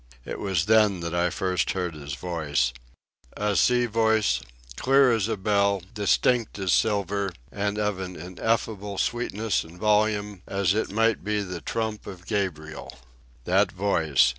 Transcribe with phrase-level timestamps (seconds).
[0.25, 4.41] It was then that I first heard his voice—a sea voice,
[4.75, 10.73] clear as a bell, distinct as silver, and of an ineffable sweetness and volume, as
[10.73, 12.97] it might be the trump of Gabriel.
[13.43, 14.29] That voice!